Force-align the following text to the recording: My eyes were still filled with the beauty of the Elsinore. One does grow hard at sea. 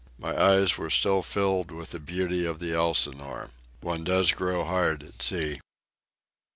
My 0.17 0.35
eyes 0.35 0.79
were 0.79 0.89
still 0.89 1.21
filled 1.21 1.69
with 1.69 1.91
the 1.91 1.99
beauty 1.99 2.43
of 2.43 2.57
the 2.57 2.73
Elsinore. 2.73 3.51
One 3.81 4.03
does 4.03 4.31
grow 4.31 4.63
hard 4.65 5.03
at 5.03 5.21
sea. 5.21 5.59